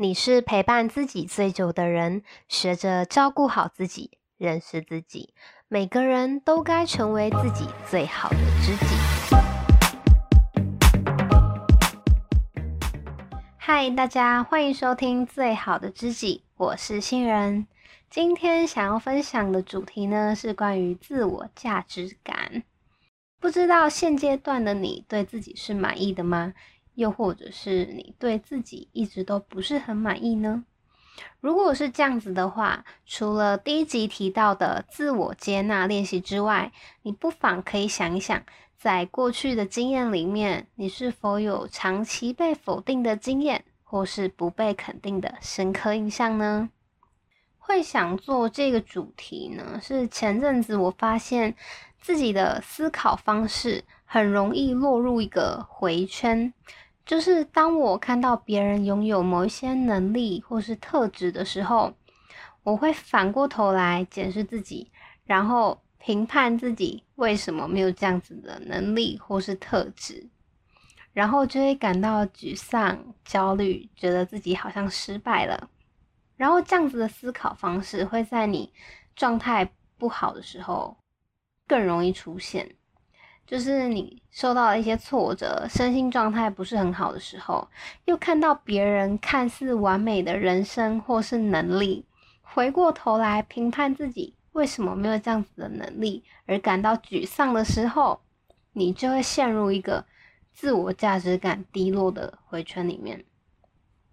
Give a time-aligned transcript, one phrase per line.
[0.00, 5.34] 你是陪伴自己最久的人，学着照顾好自己，认识自己。
[5.66, 8.86] 每个人都该成为自己最好的知己。
[13.56, 17.66] 嗨，大家欢迎收听《最好的知己》，我是新人。
[18.08, 22.62] 今天想要分享的主题呢，是关于自我价值感。
[23.40, 26.54] 不知道现阶段的你对自己是满意的吗？
[26.98, 30.64] 又或者是你对自己一直都不是很满意呢？
[31.40, 38.42] 如果是这样子的话，除了第一集提到的自我接纳练习之外，你不妨可以想一想，
[38.76, 46.68] 在过去的经验里面，你是否有长期被否定的经验，或是不被肯定的深刻印象呢？
[47.58, 51.54] 会想做这个主题呢，是前阵子我发现
[52.00, 56.52] 自己的思考方式很容易落入一个回圈。
[57.08, 61.90] 就是当我看到别人拥有某一些能力或是特质的时候，
[62.62, 64.92] 我会反过头来检视自己，
[65.24, 70.28] 然后评判自己为什么没有这样子的能力或是特质，
[71.14, 75.70] 然后就会感到沮丧、焦虑，觉得自己好像失败了。
[76.36, 78.70] 然后这样子的思考方式会在你
[79.16, 80.94] 状态不好的时候
[81.66, 82.76] 更容易出现。
[83.48, 87.66] 就是你受到了一些挫折，身心状态不是很好的时候，
[88.04, 92.04] 又看到别人看似完美的人生或是能力，
[92.42, 98.20] 回过头来评判自己为什么没有这样子的能力而感到沮丧的时候，
[98.74, 100.04] 你就会陷入一个
[100.52, 103.24] 自我价值感低落的回圈里面。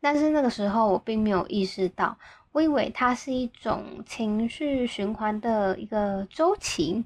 [0.00, 2.16] 但是那个时候我并没有意识到，
[2.56, 7.04] 我以为它是一种情绪循环的一个周期。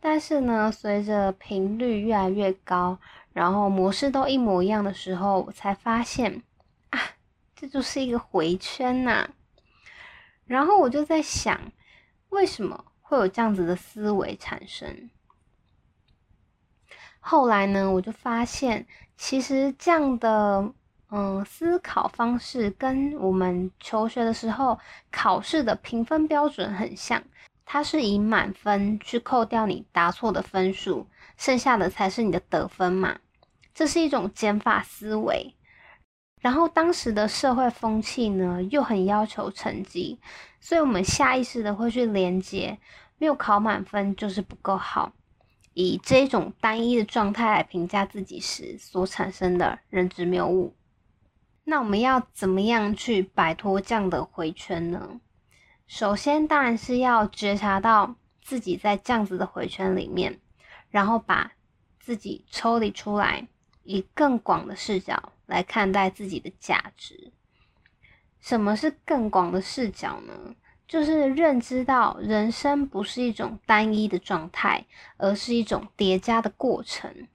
[0.00, 2.98] 但是呢，随着频率越来越高，
[3.32, 6.42] 然后模式都一模一样的时候，我才发现
[6.90, 6.98] 啊，
[7.54, 9.28] 这就是一个回圈呐、
[10.46, 11.70] 然后我就在想，
[12.30, 15.10] 为什么会有这样子的思维产生？
[17.20, 18.84] 后来呢，我就发现，
[19.16, 20.72] 其实这样的
[21.10, 24.78] 嗯思考方式跟我们求学的时候
[25.10, 27.22] 考试的评分标准很像。
[27.70, 33.18] 它是以满分去扣掉你答错的分数，剩下的才是你的得分嘛。
[33.74, 35.54] 这是一种减法思维。
[36.40, 40.18] 然后当时的社会风气呢，又很要求成绩，
[40.60, 42.78] 所以我们下意识的会去连接，
[43.18, 45.12] 没有考满分就是不够好，
[45.74, 50.74] 以这种单一的状态来评价自己时所产生的认知谬误。
[51.70, 55.20] 那我们要怎么样去摆脱这样的回圈呢？
[55.86, 60.40] 首先，当然是要觉察到自己在这样子的回圈里面，
[60.88, 61.52] 然后把
[62.00, 63.46] 自己抽离出来，
[63.84, 67.32] 以更广的视角来看待自己的价值。
[68.40, 70.54] 什么是更广的视角呢？
[70.86, 74.86] 就是认知到人生不是一种单一的状态，
[75.18, 77.28] 而是一种叠加的过程。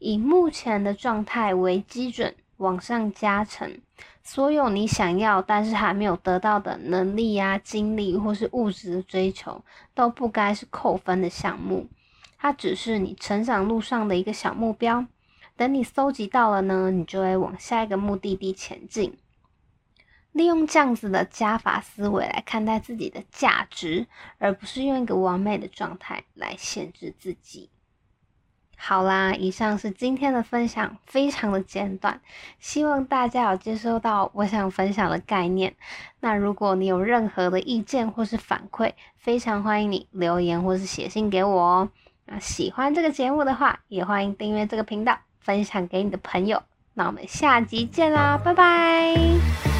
[0.00, 3.80] 以目前的状态为基准，往上加成。
[4.22, 9.64] 所有你想要但是还没有得到的能力、啊、经历或是物质的追求，
[9.94, 11.88] 都不该是扣分的项目。
[12.38, 15.04] 它只是你成长路上的一个小目标。
[15.56, 19.18] 等你搜集到了呢，你就会往下一个目的地前进。
[20.32, 24.06] 利用这样子的加法思维来看待自己的价值，
[24.38, 27.68] 而不是用一个完美的状态来限制自己。
[28.84, 32.20] 好啦，以上是今天的分享，非常的简短，
[32.58, 35.72] 希望大家有接收到我想分享的概念。
[36.18, 41.88] 那如果你有任何的意见或是反馈，非常欢迎你留言或是写信给我哦。
[42.26, 46.60] 那喜欢这个节目的话，也欢迎订阅这个频道，分享给你的朋友。
[46.94, 49.71] 那我们下集见啦，拜拜。